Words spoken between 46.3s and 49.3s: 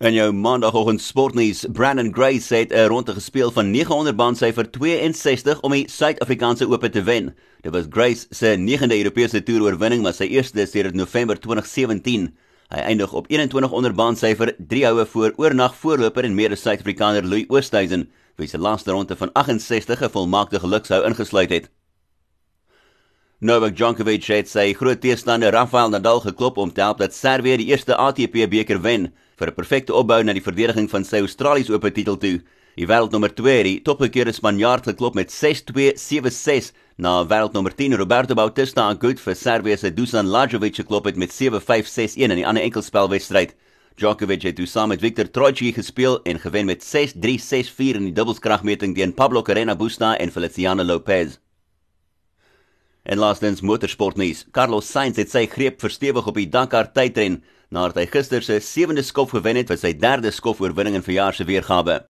gewen met 6-3, 6-4 in die dubbelskragmeting teen